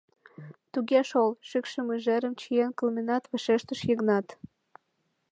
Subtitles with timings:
[0.71, 4.27] —Туге шол,— шӱкшӧ мыжерым чиен кылменат, вашештыш Йыгнат.